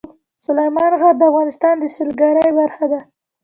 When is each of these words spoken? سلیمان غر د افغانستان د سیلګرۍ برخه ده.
سلیمان 0.45 0.91
غر 1.01 1.13
د 1.17 1.21
افغانستان 1.31 1.75
د 1.79 1.83
سیلګرۍ 1.95 2.49
برخه 2.59 2.85
ده. 2.91 2.99